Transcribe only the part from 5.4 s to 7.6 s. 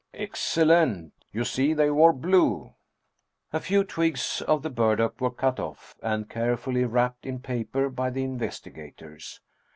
off, and care fully wrapped in